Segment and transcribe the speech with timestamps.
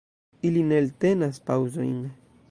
[0.51, 1.97] Ili ne eltenas paŭzojn.